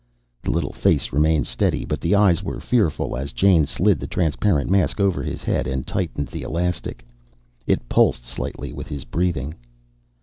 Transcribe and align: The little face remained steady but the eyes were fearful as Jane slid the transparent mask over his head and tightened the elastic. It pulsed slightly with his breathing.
The 0.41 0.49
little 0.49 0.73
face 0.73 1.13
remained 1.13 1.45
steady 1.45 1.85
but 1.85 2.01
the 2.01 2.15
eyes 2.15 2.41
were 2.41 2.59
fearful 2.59 3.15
as 3.15 3.31
Jane 3.33 3.67
slid 3.67 3.99
the 3.99 4.07
transparent 4.07 4.67
mask 4.67 4.99
over 4.99 5.21
his 5.21 5.43
head 5.43 5.67
and 5.67 5.85
tightened 5.85 6.29
the 6.29 6.41
elastic. 6.41 7.05
It 7.67 7.87
pulsed 7.87 8.25
slightly 8.25 8.73
with 8.73 8.87
his 8.87 9.03
breathing. 9.05 9.53